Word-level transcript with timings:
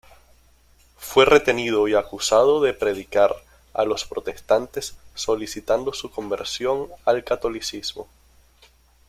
Fue 0.97 1.25
retenido 1.25 1.87
y 1.87 1.93
acusado 1.93 2.59
de 2.59 2.73
predicar 2.73 3.35
a 3.71 3.85
los 3.85 4.03
protestantes 4.03 4.97
solicitando 5.13 5.93
su 5.93 6.09
conversión 6.09 6.87
al 7.05 7.23
catolicismo. 7.23 8.07